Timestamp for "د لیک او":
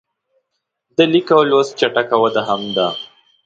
0.95-1.41